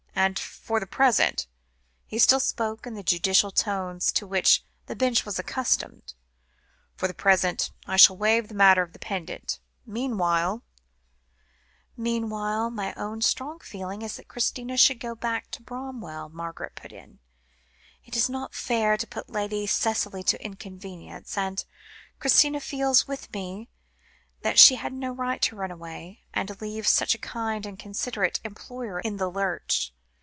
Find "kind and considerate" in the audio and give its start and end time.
27.17-28.39